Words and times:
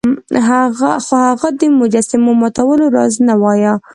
خو 1.07 1.13
هغه 1.25 1.49
د 1.59 1.61
مجسمو 1.79 2.31
ماتولو 2.41 2.85
راز 2.95 3.13
نه 3.27 3.35
وایه. 3.41 3.73